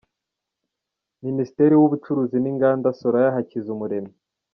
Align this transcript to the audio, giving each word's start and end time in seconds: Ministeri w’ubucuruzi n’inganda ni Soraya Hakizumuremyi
Ministeri 1.25 1.73
w’ubucuruzi 1.79 2.37
n’inganda 2.39 2.89
ni 2.91 2.95
Soraya 2.99 3.35
Hakizumuremyi 3.35 4.13